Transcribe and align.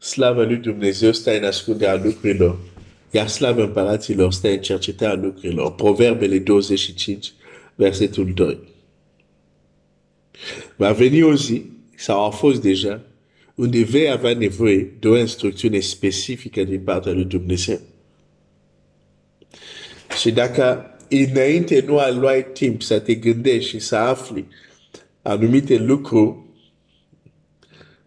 Slavă 0.00 0.44
lui 0.44 0.56
Dumnezeu 0.56 1.12
stă 1.12 1.36
în 1.36 1.44
ascunderea 1.44 2.00
lucrurilor, 2.04 2.58
iar 3.10 3.28
slavă 3.28 3.62
împăraților 3.62 4.32
stă 4.32 4.48
în 4.48 4.60
cercetarea 4.60 5.22
lucrurilor. 5.22 5.74
Proverbele 5.74 6.38
25, 6.38 7.32
versetul 7.74 8.32
2. 8.34 8.58
Va 10.76 10.92
veni 10.92 11.22
o 11.22 11.34
zi, 11.34 11.62
sau 11.96 12.24
a 12.24 12.30
fost 12.30 12.62
deja, 12.62 13.00
unde 13.54 13.82
vei 13.82 14.10
avea 14.10 14.34
nevoie 14.34 14.92
de 15.00 15.08
o 15.08 15.18
instrucțiune 15.18 15.80
specifică 15.80 16.64
din 16.64 16.80
partea 16.80 17.12
lui 17.12 17.24
Dumnezeu. 17.24 17.80
Și 20.20 20.30
dacă 20.30 20.84
înainte 21.08 21.84
nu 21.86 21.98
ai 21.98 22.14
luat 22.14 22.52
timp 22.52 22.82
să 22.82 22.98
te 22.98 23.14
gândești 23.14 23.70
și 23.70 23.78
să 23.78 23.96
afli 23.96 24.46
anumite 25.22 25.76
lucruri, 25.76 26.36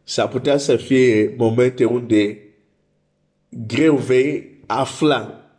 s-ar 0.04 0.28
putea 0.28 0.58
să 0.58 0.76
fie 0.76 1.34
momente 1.38 1.86
unde 1.86 2.38
greu 3.50 3.96
vei 3.96 4.60
afla, 4.66 5.50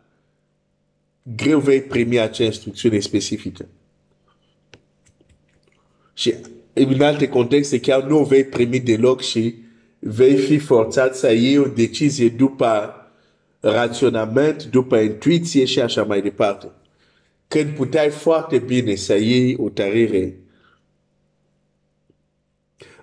greu 1.35 1.59
vei 1.59 1.81
primi 1.81 2.19
acea 2.19 2.43
instrucțiune 2.43 2.99
specifică. 2.99 3.67
Și 6.13 6.33
în 6.73 7.01
alte 7.01 7.27
contexte 7.27 7.79
chiar 7.79 8.03
nu 8.03 8.23
vei 8.23 8.43
primi 8.43 8.79
deloc 8.79 9.21
și 9.21 9.55
vei 9.99 10.35
fi 10.35 10.57
forțat 10.57 11.15
să 11.15 11.31
iei 11.31 11.57
o 11.57 11.67
decizie 11.67 12.29
după 12.29 12.93
raționament, 13.59 14.63
după 14.63 14.97
intuiție 14.97 15.65
și 15.65 15.81
așa 15.81 16.03
mai 16.03 16.21
departe. 16.21 16.71
Când 17.47 17.69
puteai 17.69 18.09
foarte 18.09 18.57
bine 18.57 18.95
să 18.95 19.13
iei 19.13 19.55
o 19.59 19.69
tarire 19.69 20.37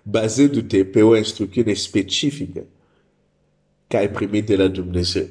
bazându-te 0.02 0.84
pe 0.84 1.02
o 1.02 1.16
instrucțiune 1.16 1.72
specifică 1.72 2.64
care 3.86 4.04
ai 4.04 4.10
primit 4.10 4.46
de 4.46 4.56
la 4.56 4.68
Dumnezeu. 4.68 5.26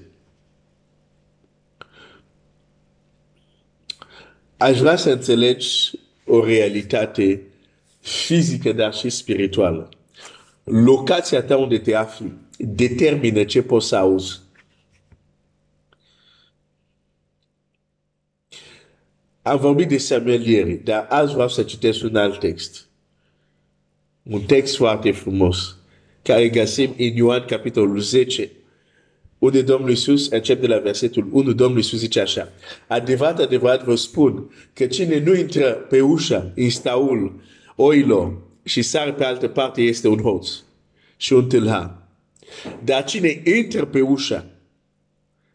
Aș 4.58 4.80
vrea 4.80 4.96
să 4.96 5.12
înțelegi 5.12 5.92
o 6.26 6.46
realitate 6.46 7.42
fizică, 8.00 8.72
dar 8.72 8.94
și 8.94 9.10
spirituală. 9.10 9.90
Locația 10.64 11.44
ta 11.44 11.58
unde 11.58 11.80
te 11.80 11.96
afli 11.96 12.34
determină 12.58 13.44
ce 13.44 13.62
poți 13.62 13.88
să 13.88 13.96
auzi. 13.96 14.40
Am 19.42 19.58
vorbit 19.60 19.88
de 19.88 19.98
Samuel 19.98 20.46
ieri, 20.46 20.74
dar 20.74 21.06
azi 21.10 21.34
vreau 21.34 21.50
să 21.50 21.64
citesc 21.64 22.04
un 22.04 22.16
alt 22.16 22.40
text. 22.40 22.91
Un 24.24 24.42
text 24.42 24.76
foarte 24.76 25.12
frumos, 25.12 25.78
care 26.22 26.50
găsim 26.50 26.94
în 26.98 27.16
Ioan 27.16 27.46
capitolul 27.48 28.00
10, 28.00 28.52
unde 29.40 29.62
Domnul 29.62 29.90
Iisus 29.90 30.30
începe 30.30 30.62
de 30.62 30.68
la 30.68 30.80
versetul 30.80 31.28
1, 31.32 31.54
Domnul 31.54 31.78
Iisus 31.78 32.00
zice 32.00 32.20
așa, 32.20 32.50
adevărat, 32.88 33.40
adevărat 33.40 33.84
vă 33.84 33.96
spun 33.96 34.52
că 34.74 34.86
cine 34.86 35.20
nu 35.20 35.36
intră 35.36 35.72
pe 35.72 36.02
ușa 36.02 36.52
în 36.56 36.70
staul 36.70 37.42
oilor 37.76 38.38
și 38.64 38.82
sar 38.82 39.14
pe 39.14 39.24
altă 39.24 39.48
parte 39.48 39.82
este 39.82 40.08
un 40.08 40.22
hoț 40.22 40.50
și 41.18 41.34
un 41.34 41.48
tâlhar. 41.48 42.08
Dar 42.84 43.04
cine 43.04 43.42
intră 43.46 43.86
pe 43.86 44.02
ușa 44.02 44.46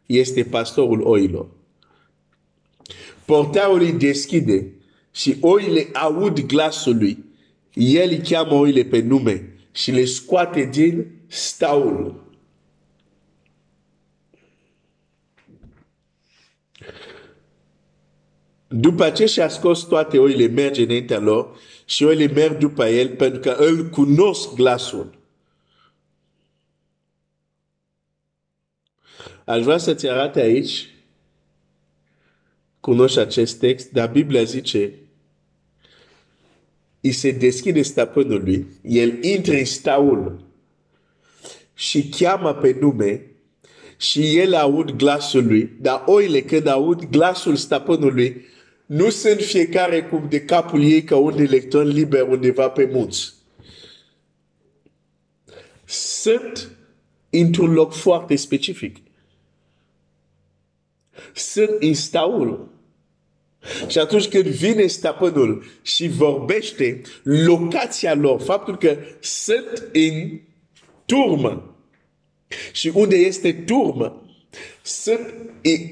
este 0.07 0.43
pastorul 0.43 1.01
oilor. 1.03 1.47
Portarul 3.25 3.81
îi 3.81 3.93
deschide 3.93 4.73
și 5.11 5.37
oile 5.41 5.89
aud 5.93 6.41
glasul 6.41 6.97
lui. 6.97 7.25
El 7.77 8.09
îi 8.11 8.21
cheamă 8.21 8.55
oile 8.55 8.85
pe 8.85 9.01
nume 9.01 9.55
și 9.73 9.91
le 9.91 10.05
scoate 10.05 10.65
din 10.65 11.07
staul. 11.27 12.25
După 18.69 19.11
ce 19.11 19.27
și-a 19.27 19.49
scos 19.49 19.83
toate 19.83 20.19
oile, 20.19 20.47
merge 20.47 20.83
înaintea 20.83 21.19
lor 21.19 21.59
și 21.85 22.05
oile 22.05 22.27
merg 22.27 22.59
după 22.59 22.87
el 22.87 23.17
pentru 23.17 23.41
că 23.41 23.51
îl 23.51 23.89
cunosc 23.89 24.55
glasul. 24.55 25.19
Aș 29.45 29.63
vrea 29.63 29.79
să-ți 29.79 30.09
arate 30.09 30.41
aici, 30.41 30.95
cunoști 32.81 33.19
acest 33.19 33.59
text, 33.59 33.91
dar 33.91 34.11
Biblia 34.11 34.43
zice, 34.43 34.79
îi 34.79 35.06
se 37.13 37.31
deschide 37.31 37.83
stăpânul 37.83 38.43
lui, 38.45 38.67
el 38.83 39.23
intră 39.23 39.55
în 39.55 39.65
staul 39.65 40.45
și 41.75 42.09
cheamă 42.09 42.55
pe 42.55 42.77
nume 42.81 43.27
și 43.97 44.39
el 44.39 44.55
aud 44.55 44.91
glasul 44.91 45.47
lui, 45.47 45.77
dar 45.81 46.03
oile 46.07 46.41
când 46.41 46.67
aud 46.67 47.05
glasul 47.05 47.57
stăpânului, 47.57 48.45
nu 48.87 49.11
sunt 49.11 49.41
fiecare 49.41 50.03
cum 50.03 50.27
de 50.29 50.41
capul 50.41 50.83
ei 50.83 51.03
ca 51.03 51.17
un 51.17 51.39
electron 51.39 51.89
liber 51.89 52.23
undeva 52.23 52.69
pe 52.69 52.89
munți. 52.93 53.35
Sunt 55.85 56.71
într-un 57.31 57.73
loc 57.73 57.93
foarte 57.93 58.37
specific. 58.37 58.97
Sunt 61.35 61.71
în 61.81 61.95
staul. 61.95 62.75
Și 63.87 63.99
atunci 63.99 64.29
când 64.29 64.45
vine 64.45 64.87
stăpânul 64.87 65.65
și 65.83 66.09
vorbește, 66.09 67.01
locația 67.23 68.15
lor, 68.15 68.41
faptul 68.41 68.77
că 68.77 68.97
sunt 69.21 69.83
în 69.93 70.41
turmă 71.05 71.77
și 72.73 72.91
unde 72.95 73.17
este 73.17 73.53
turmă, 73.53 74.23
sunt, 74.83 75.35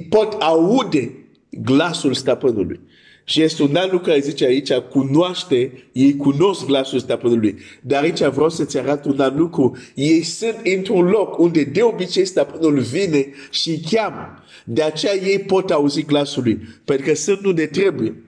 pot 0.09 0.33
aude 0.33 1.13
glasul 1.51 2.15
stăpânului. 2.15 2.81
Și 3.25 3.43
este 3.43 3.63
un 3.63 3.77
alt 3.77 3.93
lucru 3.93 4.07
care 4.07 4.21
zice 4.21 4.45
aici, 4.45 4.73
cunoaște, 4.73 5.89
ei 5.93 6.17
cunosc 6.17 6.67
glasul 6.67 6.99
stăpânului. 6.99 7.59
Dar 7.81 8.03
aici 8.03 8.23
vreau 8.23 8.49
să-ți 8.49 8.79
arăt 8.79 9.05
un 9.05 9.21
alt 9.21 9.37
lucru. 9.37 9.77
Ei 9.95 10.23
sunt 10.23 10.61
într-un 10.77 11.05
loc 11.05 11.39
unde 11.39 11.65
de 11.65 11.83
obicei 11.83 12.25
stăpânul 12.25 12.81
vine 12.81 13.27
și 13.51 13.71
îi 13.71 13.83
cheamă. 13.91 14.43
De 14.65 14.83
aceea 14.83 15.15
ei 15.15 15.39
pot 15.39 15.71
auzi 15.71 16.03
glasul 16.03 16.43
lui. 16.43 16.61
Pentru 16.85 17.07
că 17.07 17.15
sunt 17.15 17.45
unde 17.45 17.67
trebuie. 17.67 18.23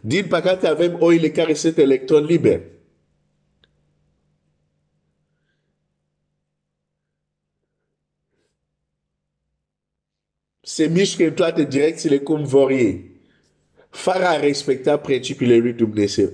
Din 0.00 0.24
păcate 0.28 0.68
avem 0.68 0.96
oile 1.00 1.30
care 1.30 1.54
sunt 1.54 1.78
electroni 1.78 2.26
liberi. 2.26 2.71
Se 10.74 10.86
mișcă 10.86 11.24
în 11.24 11.32
toate 11.32 11.64
direcțiile 11.64 12.18
cum 12.18 12.44
vor 12.44 12.70
ei, 12.70 13.10
fără 13.90 14.26
a 14.26 14.40
respecta 14.40 14.96
principiile 14.96 15.56
lui 15.56 15.72
Dumnezeu. 15.72 16.30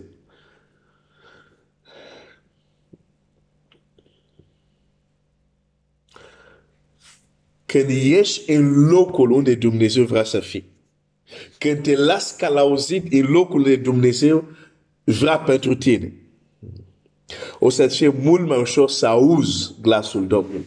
Când 7.67 7.89
ești 7.89 8.51
în 8.51 8.89
locul 8.89 9.31
unde 9.31 9.55
Dumnezeu 9.55 10.05
vrea 10.05 10.25
să 10.25 10.41
fii, 10.41 10.65
când 11.59 11.83
te 11.83 11.97
las 11.97 12.37
călăuzit 12.37 13.13
în 13.13 13.31
locul 13.31 13.59
unde 13.59 13.77
Dumnezeu 13.77 14.45
vrea 15.05 15.39
pentru 15.39 15.75
tine, 15.75 16.13
o 17.59 17.71
să-ți 17.71 17.97
fie 17.97 18.09
mult 18.09 18.47
mai 18.47 18.59
ușor 18.59 18.91
să 18.91 19.07
auzi 19.07 19.75
glasul 19.81 20.27
Domnului. 20.27 20.67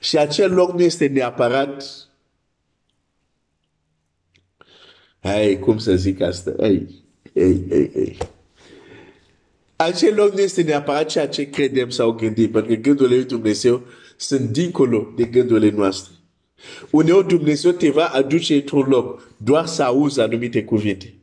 Și 0.00 0.18
acel 0.18 0.54
loc 0.54 0.72
nu 0.72 0.82
este 0.82 1.06
neapărat 1.06 2.10
Hai, 5.22 5.58
cum 5.58 5.78
să 5.78 5.94
zic 5.94 6.20
asta? 6.20 6.54
Hai, 6.60 7.04
hai, 7.34 7.64
hai, 7.70 7.90
hai. 7.94 8.18
Acel 9.76 10.14
loc 10.14 10.32
nu 10.32 10.40
este 10.40 10.62
neapărat 10.62 11.06
ceea 11.06 11.28
ce 11.28 11.50
credem 11.50 11.90
sau 11.90 12.12
gândim, 12.12 12.50
pentru 12.50 12.74
că 12.74 12.80
gândurile 12.80 13.16
lui 13.16 13.24
Dumnezeu 13.24 13.82
sunt 14.16 14.40
dincolo 14.40 15.12
de 15.16 15.24
gândurile 15.24 15.70
noastre. 15.76 16.12
Uneori 16.90 17.28
Dumnezeu 17.28 17.70
te 17.70 17.90
va 17.90 18.04
aduce 18.04 18.54
într-un 18.54 18.88
loc 18.88 19.34
doar 19.36 19.66
să 19.66 19.82
auzi 19.82 20.20
anumite 20.20 20.64
cuvinte. 20.64 21.14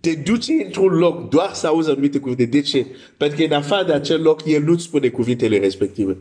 Te 0.00 0.14
duce 0.14 0.52
într-un 0.52 0.92
loc 0.98 1.28
doar 1.28 1.54
să 1.54 1.66
auzi 1.66 1.90
anumite 1.90 2.18
cuvinte. 2.18 2.44
De 2.44 2.60
ce? 2.60 2.86
Pentru 3.16 3.38
că 3.38 3.44
în 3.44 3.52
afară 3.52 3.86
de 3.86 3.92
acel 3.92 4.22
loc, 4.22 4.44
El 4.44 4.62
nu-ți 4.62 4.84
spune 4.84 5.08
cuvintele 5.08 5.58
respective. 5.58 6.16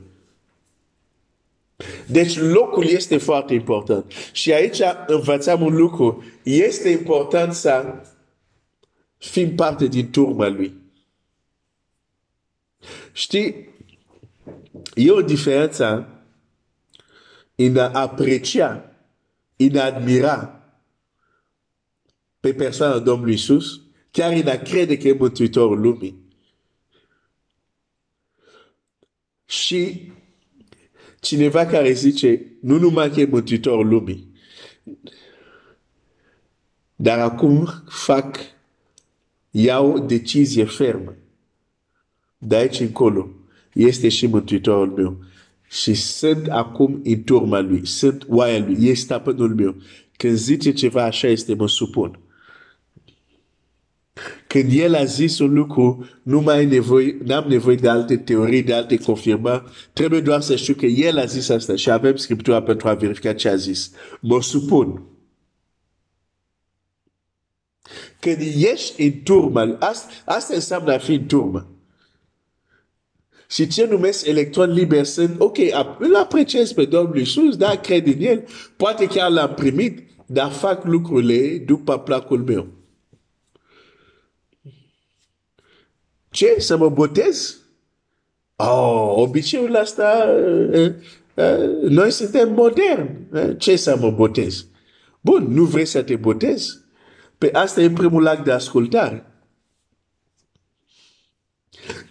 Deci 2.08 2.40
locul 2.40 2.86
este 2.86 3.18
foarte 3.18 3.54
important. 3.54 4.12
Și 4.32 4.54
aici 4.54 4.82
învățăm 5.08 5.62
un 5.62 5.76
lucru. 5.76 6.24
Este 6.44 6.90
important 6.90 7.54
să 7.54 8.02
fim 9.18 9.56
parte 9.56 9.88
din 9.88 10.10
turma 10.12 10.48
lui. 10.48 10.74
Știi, 13.12 13.70
e 14.94 15.12
o 15.12 15.22
diferență 15.22 16.10
în 17.56 17.78
a 17.78 17.90
aprecia, 17.90 18.92
în 19.56 19.78
a 19.78 19.84
admira 19.84 20.64
pe 22.40 22.54
persoana 22.54 23.00
Domnului 23.00 23.34
Iisus, 23.34 23.82
chiar 24.12 24.32
în 24.32 24.48
a 24.48 24.56
crede 24.56 24.98
că 24.98 25.08
e 25.08 25.14
Mântuitorul 25.14 25.80
lumii. 25.82 26.24
Și 29.46 30.12
cineva 31.26 31.66
care 31.66 31.92
zice, 31.92 32.46
nu 32.60 32.78
numai 32.78 33.12
că 33.12 33.20
e 33.20 33.26
mântuitor 33.26 33.86
lumii, 33.86 34.34
dar 36.96 37.20
acum 37.20 37.70
fac, 37.88 38.38
iau 39.52 40.00
decizie 40.00 40.64
fermă. 40.64 41.16
De 42.38 42.56
aici 42.56 42.80
încolo, 42.80 43.30
este 43.74 44.10
și 44.10 44.28
mântuitorul 44.28 44.88
meu. 44.88 45.24
Și 45.70 45.94
sunt 45.94 46.48
acum 46.48 47.02
în 47.04 47.24
turma 47.24 47.60
lui, 47.60 47.86
sunt 47.86 48.26
oaia 48.28 48.66
lui, 48.66 48.76
este 48.80 48.94
stăpânul 48.94 49.56
meu. 49.56 49.76
Când 50.18 50.36
zice 50.36 50.72
ceva 50.74 51.04
așa 51.04 51.28
este, 51.28 51.54
mă 51.54 51.68
supun. 51.68 52.20
Când 54.56 54.72
el 54.74 54.96
a 54.96 55.04
zis 55.04 55.40
un 55.40 55.54
lucru, 55.54 56.10
nu 56.24 56.42
mai 56.42 56.58
ai 56.58 56.66
nevoie, 56.66 57.18
n-am 57.24 57.48
nevoie 57.48 57.76
de 57.76 57.90
alte 57.90 58.18
teorii, 58.18 58.64
de 58.64 58.74
alte 58.74 58.98
confirmări, 58.98 59.64
trebuie 59.94 60.22
doar 60.22 60.42
să 60.42 60.56
știu 60.56 60.74
că 60.74 60.86
el 60.86 61.18
a 61.18 61.26
zis 61.26 61.50
asta 61.50 61.76
și 61.76 61.92
avem 61.92 62.16
scriptura 62.16 62.62
pentru 62.62 62.88
a 62.88 62.94
verifica 62.94 63.34
ce 63.34 63.50
a 63.50 63.56
zis. 63.56 63.92
Mă 64.22 64.42
supun. 64.42 65.02
Când 68.20 68.38
ești 68.58 69.02
în 69.04 69.12
turmă, 69.24 69.78
asta, 69.80 70.14
asta 70.26 70.54
înseamnă 70.54 70.94
a 70.94 70.98
fi 70.98 71.14
în 71.14 71.26
turmă. 71.26 71.70
Și 73.50 73.68
ce 73.68 73.86
numesc 73.86 74.26
electron 74.26 74.72
liber 74.72 75.04
sunt, 75.06 75.36
ok, 75.40 75.58
îl 76.00 76.16
apreciez 76.16 76.72
pe 76.72 76.86
Domnul 76.86 77.18
Iisus, 77.18 77.56
da, 77.58 77.76
cred 77.76 78.08
în 78.08 78.20
el, 78.20 78.48
poate 78.78 79.08
chiar 79.08 79.30
l-am 79.30 79.54
primit, 79.54 80.04
dar 80.26 80.52
fac 80.52 80.86
lucrurile 80.86 81.58
după 81.58 82.00
placul 82.00 82.44
meu. 82.44 82.75
Ce? 86.36 86.56
Să 86.58 86.78
mă 86.78 86.90
botez? 86.90 87.58
Oh, 88.56 89.14
obiceiul 89.16 89.76
ăsta, 89.76 90.36
uh, 90.72 90.92
uh, 91.34 91.90
noi 91.90 92.12
suntem 92.12 92.54
moderni. 92.54 93.28
Uh, 93.32 93.56
ce 93.58 93.76
să 93.76 93.98
mă 94.00 94.12
botez? 94.12 94.66
Bun, 95.22 95.48
nu 95.50 95.64
vrei 95.64 95.86
să 95.86 96.02
te 96.02 96.16
botezi? 96.16 96.78
Pe 97.38 97.50
asta 97.54 97.82
e 97.82 97.90
primul 97.90 98.28
act 98.28 98.44
de 98.44 98.52
ascultare. 98.52 99.26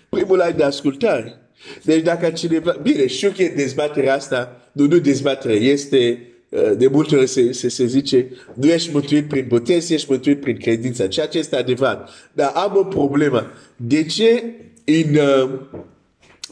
Primul 0.09 0.41
act 0.41 0.56
de 0.56 0.65
ascultare. 0.65 1.50
Deci 1.82 2.03
dacă 2.03 2.31
cineva... 2.31 2.73
Bine, 2.82 3.06
știu 3.06 3.31
că 3.31 3.43
e 3.43 3.55
dezbaterea 3.55 4.15
asta, 4.15 4.70
nu, 4.73 4.87
nu 4.87 4.99
dezbatere, 4.99 5.55
este 5.55 6.29
de 6.77 6.87
multe 6.87 7.17
ori 7.17 7.27
se, 7.27 7.53
se, 7.53 7.69
se 7.69 7.87
zice, 7.87 8.29
nu 8.55 8.67
ești 8.67 8.93
mântuit 8.93 9.29
prin 9.29 9.47
botez, 9.49 9.91
ești 9.91 10.11
mântuit 10.11 10.41
prin 10.41 10.56
credință, 10.56 11.06
ceea 11.06 11.29
ce 11.29 11.39
este 11.39 11.56
adevărat. 11.56 12.11
Dar 12.33 12.53
am 12.55 12.77
o 12.77 12.85
problemă. 12.85 13.51
De 13.77 14.05
ce 14.05 14.55
în 14.85 15.15
uh, 15.15 15.61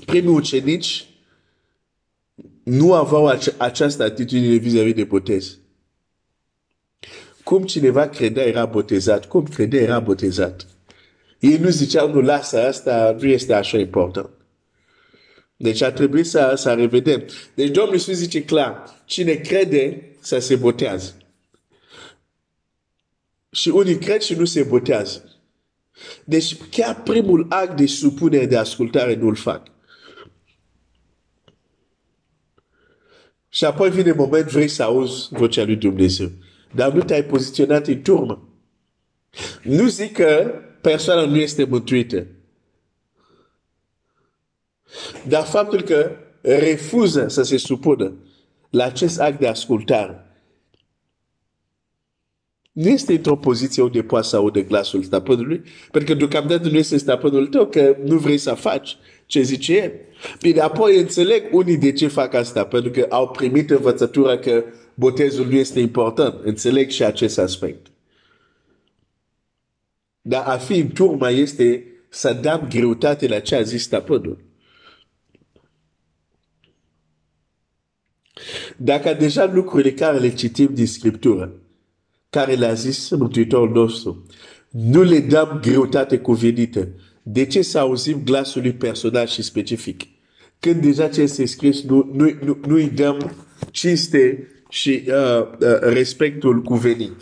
primii 0.07 0.35
ucenici 0.35 1.07
nu 2.63 2.93
aveau 2.95 3.27
ace- 3.27 3.55
această 3.57 4.03
atitudine 4.03 4.55
vis-a-vis 4.55 4.95
de 4.95 5.05
botez? 5.05 5.59
Cum 7.45 7.65
cineva 7.65 8.09
credea 8.09 8.45
era 8.45 8.65
botezat, 8.65 9.29
cum 9.29 9.45
credea 9.45 9.81
era 9.81 10.01
botezat. 10.01 10.67
Ei 11.39 11.57
nu 11.57 11.69
ziceau, 11.69 12.13
nu 12.13 12.21
lasă 12.21 12.67
asta, 12.67 13.17
nu 13.21 13.27
este 13.27 13.55
așa 13.55 13.79
important. 13.79 14.31
Deci 15.63 15.83
a 15.83 15.93
trebuit 15.93 16.27
să, 16.27 16.53
să 16.57 16.75
revedem. 16.75 17.25
Deci 17.55 17.71
Domnul 17.71 17.95
Iisus 17.95 18.15
zice 18.15 18.45
clar, 18.45 19.03
cine 19.05 19.35
crede 19.35 20.11
să 20.21 20.39
se 20.39 20.57
botează. 20.57 21.17
Și 23.51 23.69
unii 23.69 23.99
cred 23.99 24.21
și 24.21 24.35
nu 24.35 24.45
se 24.45 24.63
botează. 24.63 25.41
Deci 26.25 26.57
chiar 26.71 27.03
primul 27.03 27.47
act 27.49 27.77
de 27.77 27.87
supunere 27.87 28.47
de 28.47 28.57
ascultare 28.57 29.15
nu-l 29.15 29.35
fac. 29.35 29.67
Și 33.49 33.65
apoi 33.65 33.91
vine 33.91 34.13
moment, 34.13 34.47
vrei 34.51 34.69
să 34.69 34.83
auzi 34.83 35.29
vocea 35.31 35.65
lui 35.65 35.77
Dumnezeu. 35.77 36.31
Dar 36.75 36.93
nu 36.93 37.03
te-ai 37.03 37.25
poziționat 37.25 37.87
în 37.87 38.03
turmă. 38.03 38.49
Nu 39.63 39.89
zic 39.89 40.13
că 40.13 40.61
persoana 40.81 41.25
nu 41.25 41.37
este 41.37 41.65
mântuită. 41.65 42.27
Dar 45.29 45.45
faptul 45.45 45.83
că 45.83 46.11
refuză 46.41 47.29
să 47.29 47.43
se 47.43 47.57
supună 47.57 48.13
la 48.71 48.85
acest 48.85 49.21
act 49.21 49.39
de 49.39 49.49
ascultare 49.49 50.33
nu 52.73 52.89
este 52.89 53.13
într-o 53.13 53.37
poziție 53.37 53.83
unde 53.83 54.03
poate 54.03 54.27
să 54.27 54.37
audă 54.37 54.61
glasul 54.61 55.03
stăpânului, 55.03 55.63
pentru 55.91 56.13
că 56.13 56.19
deocamdată 56.19 56.69
nu 56.69 56.77
este 56.77 56.97
stăpânul 56.97 57.47
tău, 57.47 57.67
că 57.67 57.97
nu 58.05 58.19
vrei 58.19 58.39
să 58.39 58.55
faci 58.55 58.97
ce 59.27 59.43
zice 59.43 59.77
el. 59.77 59.93
Bine, 60.41 60.61
apoi 60.61 60.99
înțeleg 60.99 61.43
unii 61.55 61.77
de 61.77 61.93
ce 61.93 62.07
fac 62.07 62.35
asta, 62.35 62.65
pentru 62.65 62.91
că 62.91 63.07
au 63.09 63.29
primit 63.29 63.71
învățătura 63.71 64.39
că 64.39 64.65
botezul 64.95 65.47
nu 65.47 65.57
este 65.57 65.81
important. 65.81 66.35
Înțeleg 66.45 66.91
și 66.91 67.05
acest 67.05 67.39
aspect. 67.39 67.87
Dar 70.21 70.47
a 70.47 70.57
fi 70.57 70.79
în 70.79 70.89
turma 70.89 71.31
este 71.31 71.85
să 72.09 72.33
dăm 72.33 72.67
greutate 72.69 73.29
la 73.29 73.41
ce 73.41 73.55
a 73.55 73.63
zis 73.63 73.83
stăpânul. 73.83 74.39
Dacă 78.77 79.17
deja 79.19 79.51
lucrurile 79.53 79.93
care 79.93 80.19
le 80.19 80.35
citim 80.35 80.75
din 80.75 80.87
Scriptură, 80.87 81.53
care 82.31 82.55
le-a 82.55 82.73
zis 82.73 83.11
Mântuitorul 83.11 83.71
nostru, 83.71 84.27
nu 84.71 85.03
le 85.03 85.19
dăm 85.19 85.59
greutate 85.63 86.19
cuvenită. 86.19 86.89
De 87.23 87.47
ce 87.47 87.63
să 87.63 87.79
auzim 87.79 88.23
glasul 88.25 88.63
lui 88.63 88.73
personal 88.73 89.27
și 89.27 89.43
specific? 89.43 90.03
Când 90.59 90.83
deja 90.83 91.09
ce 91.09 91.21
este 91.21 91.47
scris, 91.47 91.83
nu, 91.83 92.11
nu, 92.13 92.31
nu, 92.45 92.59
nu 92.67 92.75
îi 92.75 92.91
dăm 92.91 93.47
cinste 93.71 94.49
și 94.69 95.03
uh, 95.07 95.41
uh, 95.61 95.79
respectul 95.81 96.63
cuvenit. 96.63 97.13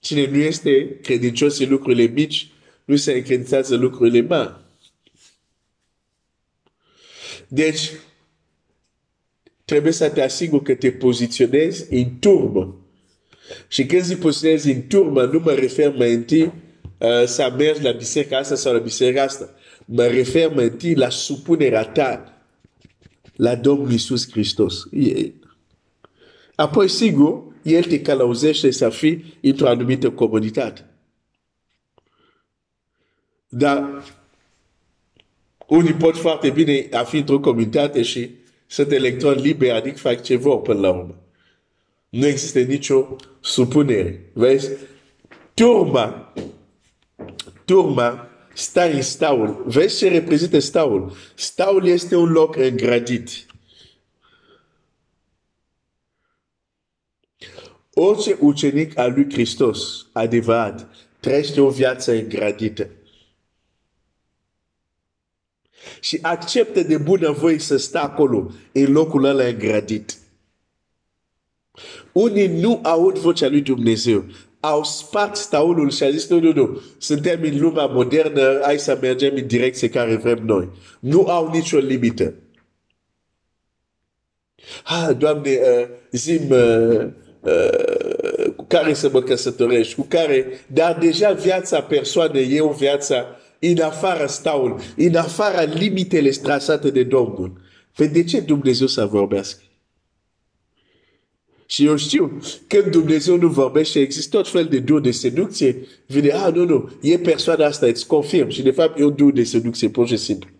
Cine 0.00 0.30
nu 0.30 0.36
este 0.36 0.98
credincios 1.02 1.58
în 1.58 1.68
lucrurile 1.68 2.12
mici, 2.14 2.50
nu 2.84 2.96
se 2.96 3.12
încredințează 3.12 3.76
lucrurile 3.76 4.20
mari. 4.20 4.54
Deci, 7.52 7.90
trebuie 9.64 9.92
să 9.92 10.10
te 10.10 10.22
asiguri 10.22 10.64
că 10.64 10.74
te 10.74 10.90
poziționezi 10.90 11.94
în 11.94 12.18
turmă. 12.18 12.76
Și 13.68 13.86
când 13.86 14.02
zic 14.02 14.18
poziționezi 14.18 14.70
în 14.70 14.86
turmă, 14.86 15.24
nu 15.24 15.38
mă 15.38 15.52
refer 15.52 15.94
mai 15.96 16.14
întâi 16.14 16.42
uh, 16.42 17.24
să 17.26 17.54
mergi 17.58 17.82
la 17.82 17.92
biserica 17.92 18.38
asta 18.38 18.54
sau 18.54 18.72
la 18.72 18.78
biserica 18.78 19.22
asta. 19.22 19.54
Mă 19.84 20.06
refer 20.06 20.54
mai 20.54 20.64
întâi 20.64 20.94
la 20.94 21.08
supunerea 21.08 21.84
ta 21.84 22.42
la 23.36 23.54
Domnul 23.54 23.90
Iisus 23.90 24.30
Hristos. 24.30 24.88
Apoi, 26.54 26.88
sigur, 26.88 27.42
El 27.62 27.82
te 27.82 28.02
călăuzește 28.02 28.70
să 28.70 28.88
fii 28.88 29.38
într-o 29.42 29.68
anumită 29.68 30.10
comunitate. 30.10 30.84
Dar 33.48 34.04
unii 35.70 35.92
pot 35.92 36.16
foarte 36.16 36.50
bine 36.50 36.88
a 36.92 37.02
fi 37.02 37.16
într-o 37.16 37.40
comunitate 37.40 38.02
și 38.02 38.30
sunt 38.66 38.92
electroni 38.92 39.40
liberi, 39.40 39.70
adică 39.70 39.96
fac 39.96 40.22
ce 40.22 40.36
vor 40.36 40.60
până 40.60 40.80
la 40.80 40.90
urmă. 40.90 41.14
Nu 42.08 42.26
există 42.26 42.58
nicio 42.58 43.16
supunere. 43.40 44.30
Vezi? 44.32 44.70
Turma, 45.54 46.34
turma 47.64 48.28
stă 48.54 48.90
în 48.92 49.02
staul. 49.02 49.64
Vezi 49.66 49.98
ce 49.98 50.08
reprezintă 50.08 50.58
staul? 50.58 51.12
Staul 51.34 51.86
este 51.86 52.16
un 52.16 52.30
loc 52.32 52.56
îngradit. 52.56 53.46
Orice 57.94 58.36
ucenic 58.40 58.98
al 58.98 59.12
lui 59.12 59.26
Hristos, 59.32 60.06
adevărat, 60.12 60.88
trăiește 61.20 61.60
o 61.60 61.70
viață 61.70 62.12
îngradită 62.12 62.90
și 66.00 66.18
acceptă 66.22 66.82
de 66.82 66.96
bună 66.96 67.30
voie 67.30 67.58
să 67.58 67.76
stă 67.76 67.98
acolo 67.98 68.50
în 68.72 68.92
locul 68.92 69.24
ăla 69.24 69.44
îngradit. 69.44 70.18
Unii 72.12 72.46
nu 72.46 72.80
aud 72.82 73.18
vocea 73.18 73.48
lui 73.48 73.60
Dumnezeu. 73.60 74.24
Au 74.60 74.84
spart 74.84 75.36
staulul 75.36 75.90
și 75.90 76.04
au 76.04 76.10
zis, 76.10 76.28
nu, 76.28 76.40
nu, 76.40 76.52
nu, 76.52 76.80
suntem 76.98 77.40
în 77.42 77.60
lumea 77.60 77.86
modernă, 77.86 78.60
hai 78.62 78.78
să 78.78 78.98
mergem 79.00 79.32
în 79.34 79.46
direcție 79.46 79.88
care 79.88 80.16
vrem 80.16 80.38
noi. 80.44 80.68
Nu 81.00 81.26
au 81.26 81.50
nicio 81.50 81.78
limită. 81.78 82.34
Ah, 84.84 85.16
Doamne, 85.18 85.50
uh, 85.50 85.88
zim 86.10 86.50
uh, 86.50 87.06
uh, 87.40 88.52
cu 88.56 88.64
care 88.64 88.92
să 88.94 89.10
mă 89.12 89.22
căsătorești, 89.22 89.94
cu 89.94 90.06
care, 90.08 90.46
dar 90.66 90.98
deja 90.98 91.32
viața 91.32 91.82
persoanei 91.82 92.52
e 92.52 92.60
o 92.60 92.72
viață 92.72 93.39
în 93.60 93.80
afara 93.80 94.26
staul, 94.26 94.80
în 94.96 95.14
afara 95.14 95.62
limitele 95.62 96.30
strasate 96.30 96.90
de 96.90 97.02
Domnul. 97.02 97.60
Pe 97.96 98.06
de 98.06 98.24
ce 98.24 98.40
Dumnezeu 98.40 98.86
să 98.86 99.06
vorbească? 99.06 99.62
Și 101.66 101.84
eu 101.84 101.96
știu, 101.96 102.40
când 102.66 102.86
Dumnezeu 102.86 103.36
nu 103.36 103.48
vorbește, 103.48 104.00
există 104.00 104.36
tot 104.36 104.48
fel 104.48 104.64
de 104.64 104.78
dur 104.78 105.00
de 105.00 105.10
seducție. 105.10 105.86
Vine, 106.06 106.30
ah, 106.30 106.52
nu, 106.54 106.64
nu, 106.64 106.90
e 107.00 107.18
persoana 107.18 107.66
asta, 107.66 107.86
îți 107.86 108.06
confirm. 108.06 108.48
Și 108.48 108.62
de 108.62 108.70
fapt 108.70 108.98
e 108.98 109.04
un 109.04 109.14
dur 109.16 109.32
de 109.32 109.44
seducție, 109.44 109.88
pur 109.88 110.06
și 110.06 110.16
simplu. 110.16 110.50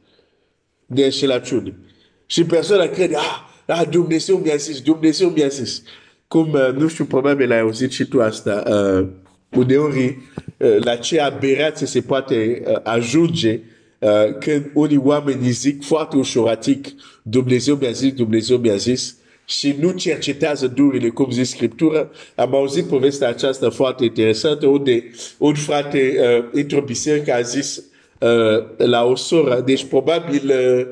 De 0.87 1.05
înșelăciune. 1.05 1.79
Și 2.27 2.45
persoana 2.45 2.87
crede, 2.87 3.17
ah, 3.17 3.41
ah, 3.67 3.89
Dumnezeu 3.91 4.37
mi-a 4.37 4.57
zis, 4.57 4.81
Dumnezeu 4.81 5.29
mi-a 5.29 5.49
zis. 5.49 5.83
Cum, 6.29 6.53
uh, 6.53 6.73
nu 6.75 6.89
știu, 6.89 7.05
probabil 7.05 7.53
ai 7.53 7.61
auzit 7.61 7.91
și 7.91 8.05
tu 8.05 8.23
asta, 8.23 8.63
uh, 8.67 9.09
uneori, 9.57 10.19
uh, 10.57 10.77
la 10.85 10.97
ce 10.97 11.21
aberație 11.21 11.87
se 11.87 12.01
poate 12.01 12.63
uh, 12.67 12.77
ajunge 12.83 13.61
uh, 13.99 14.39
când 14.39 14.71
unii 14.75 15.01
oameni 15.05 15.51
zic 15.51 15.85
foarte 15.85 16.17
ușuratic, 16.17 16.89
Dumnezeu 17.23 17.75
mi-a 17.75 17.91
zis, 17.91 18.13
Dumnezeu 18.13 18.57
mi-a 18.57 18.77
zis, 18.77 19.15
și 19.51 19.77
nu 19.81 19.91
cercetează 19.91 20.67
durile, 20.67 21.09
cum 21.09 21.31
zice 21.31 21.45
Scriptura. 21.45 22.11
Am 22.35 22.55
auzit 22.55 22.85
povestea 22.85 23.29
aceasta 23.29 23.71
foarte 23.71 24.05
interesantă, 24.05 24.67
unde 24.67 25.05
un 25.39 25.55
frate 25.55 26.15
uh, 26.19 26.45
într-o 26.53 26.81
biserică 26.81 27.33
a 27.33 27.41
zis 27.41 27.83
uh, 28.19 28.65
la 28.77 29.05
o 29.05 29.15
soră, 29.15 29.63
deci 29.65 29.85
probabil 29.85 30.43
uh, 30.51 30.87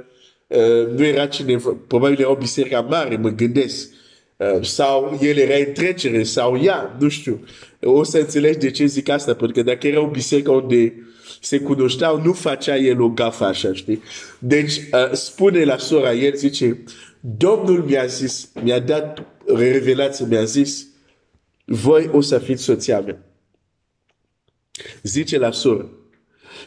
uh, 0.59 0.87
nu 0.97 1.05
era 1.05 1.27
cineva, 1.27 1.77
probabil 1.87 2.21
era 2.21 2.31
o 2.31 2.35
biserică 2.35 2.87
mare, 2.89 3.17
mă 3.17 3.29
gândesc, 3.29 3.89
uh, 4.37 4.59
sau 4.61 5.19
el 5.23 5.37
era 5.37 5.67
în 5.67 5.73
trecere, 5.73 6.23
sau 6.23 6.61
ea, 6.63 6.97
nu 7.01 7.09
știu. 7.09 7.41
O 7.83 8.03
să 8.03 8.19
înțelegi 8.19 8.59
de 8.59 8.71
ce 8.71 8.87
zic 8.87 9.09
asta, 9.09 9.35
pentru 9.35 9.63
că 9.63 9.71
dacă 9.71 9.87
era 9.87 10.01
o 10.01 10.11
biserică 10.11 10.51
unde 10.51 10.95
se 11.41 11.61
cunoșteau, 11.61 12.23
nu 12.23 12.33
facea 12.33 12.77
el 12.77 13.01
o 13.01 13.09
gafă 13.09 13.45
așa, 13.45 13.73
știi? 13.73 14.03
Deci, 14.39 14.77
uh, 14.77 15.13
spune 15.13 15.65
la 15.65 15.77
sora, 15.77 16.15
el 16.15 16.35
zice, 16.35 16.83
Domnul 17.21 17.83
mi-a 17.83 18.07
zis, 18.07 18.49
mi-a 18.63 18.79
dat 18.79 19.27
revelație, 19.47 20.27
mi-a 20.29 20.45
zis, 20.45 20.87
voi 21.65 22.11
o 22.13 22.21
să 22.21 22.39
fiți 22.39 22.63
soția 22.63 23.01
mea. 23.01 23.23
Zice 25.03 25.39
la 25.39 25.51
soră. 25.51 25.91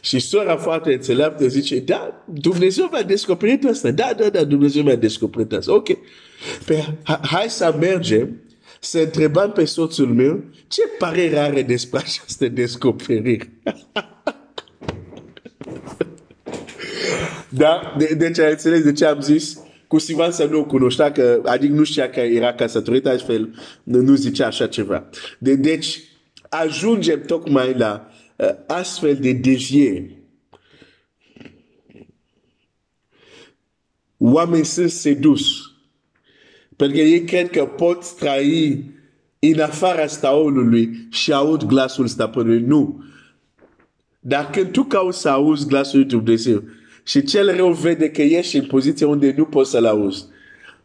Și 0.00 0.18
sora 0.18 0.56
foarte 0.56 0.92
înțeleaptă 0.92 1.46
zice, 1.46 1.78
da, 1.78 2.24
Dumnezeu 2.32 2.88
mi-a 2.92 3.02
descoperit 3.02 3.64
asta. 3.64 3.90
Da, 3.90 4.14
da, 4.16 4.28
da, 4.28 4.44
Dumnezeu 4.44 4.82
mi-a 4.82 4.96
descoperit 4.96 5.52
asta. 5.52 5.74
Ok. 5.74 5.88
Pe, 6.66 6.84
hai 7.04 7.46
să 7.48 7.76
mergem 7.80 8.42
să 8.84 8.98
întrebăm 8.98 9.52
pe 9.52 9.64
soțul 9.64 10.06
meu 10.06 10.44
ce 10.68 10.82
părere 10.98 11.38
are 11.38 11.62
despre 11.62 11.98
această 11.98 12.48
descoperire. 12.48 13.52
da? 17.48 17.94
De, 17.98 18.14
deci 18.14 18.38
ai 18.38 18.50
înțeles 18.50 18.82
de 18.82 18.92
ce 18.92 19.04
am 19.04 19.20
zis? 19.20 19.60
cu 19.92 19.98
siguranță 19.98 20.44
nu 20.44 20.58
o 20.58 20.64
cunoștea, 20.64 21.12
că, 21.12 21.42
adică 21.44 21.72
nu 21.74 21.84
știa 21.84 22.10
că 22.10 22.20
era 22.20 22.54
căsătorit, 22.54 23.06
altfel 23.06 23.54
nu, 23.82 24.00
nu 24.00 24.14
zicea 24.14 24.46
așa 24.46 24.66
ceva. 24.66 25.08
De, 25.38 25.54
deci, 25.54 26.02
ajungem 26.48 27.22
tocmai 27.26 27.74
la 27.74 28.10
uh, 28.36 28.48
astfel 28.66 29.16
de 29.16 29.32
devieri. 29.32 30.16
Oamenii 34.16 34.64
sunt 34.64 34.90
sedus. 34.90 35.71
Pentru 36.76 36.96
că 36.96 37.02
ei 37.02 37.24
cred 37.24 37.50
că 37.50 37.64
pot 37.64 38.14
trăi 38.14 38.84
în 39.38 39.60
afara 39.60 40.06
staolului 40.06 41.06
și 41.10 41.32
aud 41.32 41.64
glasul 41.64 42.06
stăpânului. 42.06 42.60
Nu. 42.60 43.04
Dar 44.20 44.50
când 44.50 44.70
tu 44.70 44.82
cauți 44.82 45.20
să 45.20 45.28
auzi 45.28 45.66
glasul 45.66 45.98
lui 45.98 46.08
Dumnezeu, 46.08 46.62
și 47.04 47.22
cel 47.22 47.56
rău 47.56 47.72
vede 47.72 48.10
că 48.10 48.22
ești 48.22 48.56
în 48.56 48.66
poziție 48.66 49.06
unde 49.06 49.34
nu 49.36 49.44
poți 49.44 49.70
să-l 49.70 49.84
auzi. 49.84 50.24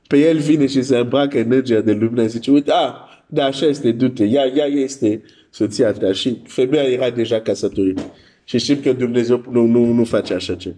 Pe 0.07 0.17
el 0.17 0.37
vine 0.37 0.67
și 0.67 0.81
se 0.81 0.97
îmbracă 0.97 1.37
energia 1.37 1.79
de 1.79 1.93
lumină 1.93 2.23
și 2.23 2.29
zice, 2.29 2.51
uite, 2.51 2.71
ah, 2.71 2.93
da, 3.27 3.45
așa 3.45 3.65
este, 3.65 3.91
du-te, 3.91 4.25
ea, 4.25 4.45
ea 4.45 4.65
este 4.65 5.23
soția 5.49 5.91
ta. 5.91 6.11
Și 6.11 6.41
femeia 6.45 6.83
era 6.83 7.09
deja 7.09 7.41
căsătorită. 7.41 8.13
Și 8.43 8.57
știm 8.57 8.81
că 8.81 8.93
Dumnezeu 8.93 9.43
nu, 9.49 9.65
nu, 9.65 9.85
nu 9.85 10.03
face 10.03 10.33
așa 10.33 10.55
ce. 10.55 10.75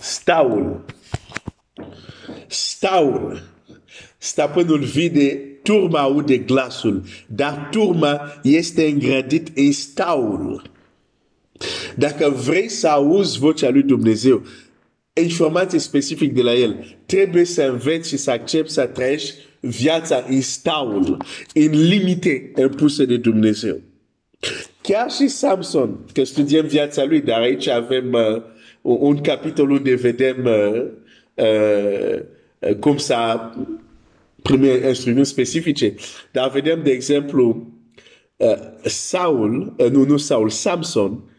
Staul. 0.00 0.84
Staul. 2.86 3.42
Stăpânul 4.18 4.78
vide, 4.78 5.40
turma 5.62 6.00
aude 6.00 6.36
glasul, 6.36 7.02
dar 7.26 7.68
turma 7.70 8.40
este 8.42 8.86
îngrădit 8.86 9.58
în 9.58 9.72
staul. 9.72 10.62
Dacă 11.96 12.28
vrei 12.28 12.68
să 12.68 12.88
auzi 12.88 13.38
vocea 13.38 13.70
lui 13.70 13.82
Dumnezeu, 13.82 14.42
informații 15.22 15.78
specific 15.78 16.34
de 16.34 16.42
la 16.42 16.54
El, 16.54 16.96
trebuie 17.06 17.44
să 17.44 17.62
înveți 17.62 18.08
și 18.08 18.16
să 18.16 18.30
accepti 18.30 18.72
să 18.72 18.86
trăiești 18.86 19.34
viața 19.60 20.24
în 20.28 20.40
staul, 20.40 21.16
în 21.54 21.88
limite 21.88 22.52
impuse 22.58 23.04
de 23.04 23.16
Dumnezeu. 23.16 23.80
Chiar 24.80 25.10
și 25.10 25.28
Samson, 25.28 25.98
că 26.12 26.24
studiem 26.24 26.66
viața 26.66 27.04
lui, 27.04 27.20
dar 27.20 27.40
aici 27.40 27.68
avem 27.68 28.12
uh, 28.12 28.42
un 28.98 29.20
capitol 29.20 29.70
unde 29.70 29.94
vedem 29.94 30.44
uh, 30.44 30.84
uh, 31.34 32.34
cum 32.74 32.96
s-a 32.96 33.54
primit 34.42 34.82
instrucțiuni 34.84 35.26
specifice. 35.26 35.94
Dar 36.32 36.50
vedem, 36.50 36.82
de 36.82 36.90
exemplu, 36.90 37.72
uh, 38.36 38.54
Saul, 38.84 39.74
uh, 39.78 39.90
nu, 39.90 40.04
nu 40.04 40.16
Saul, 40.16 40.48
Samson, 40.50 41.30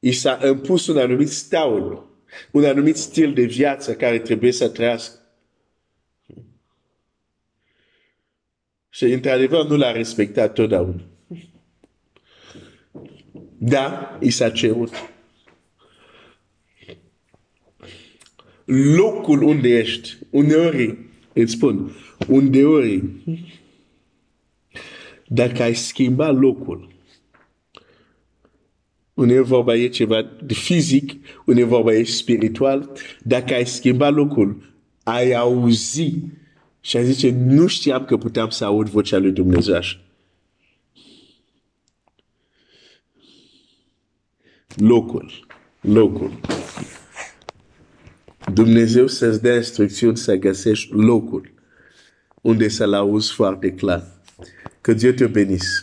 i 0.00 0.12
s-a 0.12 0.38
impus 0.46 0.86
un 0.86 0.98
anumit 0.98 1.28
staul, 1.28 2.06
un 2.50 2.64
anumit 2.64 2.96
stil 2.96 3.32
de 3.32 3.42
viață 3.42 3.94
care 3.94 4.18
trebuie 4.18 4.52
să 4.52 4.68
trăiască. 4.68 5.14
Și 8.88 9.04
într-adevăr 9.04 9.66
nu 9.66 9.76
l-a 9.76 9.92
respectat 9.92 10.52
totdeauna. 10.52 11.00
Da, 13.58 14.16
i 14.20 14.30
s-a 14.30 14.50
cerut. 14.50 14.90
Locul 18.68 19.42
unde 19.42 19.68
ești, 19.68 20.16
uneori, 20.30 20.98
îți 21.32 21.52
spun, 21.52 21.90
uneori, 22.26 23.02
dacă 25.26 25.62
ai 25.62 25.74
schimba 25.74 26.30
locul, 26.30 26.88
unde 29.14 29.40
vorba 29.40 29.74
e 29.74 29.88
ceva 29.88 30.22
de 30.42 30.54
fizic, 30.54 31.12
unde 31.46 31.64
vorba 31.64 31.92
e 31.92 32.02
spiritual, 32.04 32.90
dacă 33.22 33.54
ai 33.54 33.66
schimba 33.66 34.08
locul, 34.08 34.74
ai 35.02 35.32
auzi 35.32 36.14
și 36.80 36.96
ai 36.96 37.04
zice, 37.04 37.30
nu 37.30 37.66
știam 37.66 38.04
că 38.04 38.16
puteam 38.16 38.48
să 38.48 38.64
aud 38.64 38.88
vocea 38.88 39.18
lui 39.18 39.32
Dumnezeu 39.32 39.80
Locul, 44.76 45.46
locul. 45.80 46.40
Dumnezeu 48.52 49.06
să-ți 49.06 49.42
dea 49.42 49.54
instrucțiuni 49.54 50.16
să 50.16 50.34
găsești 50.34 50.92
locul 50.92 51.52
unde 52.42 52.68
să-L 52.68 52.92
auzi 52.92 53.32
foarte 53.32 53.72
clar. 53.72 54.04
Que 54.80 54.94
Dieu 54.94 55.12
te 55.12 55.26
bénisse. 55.26 55.82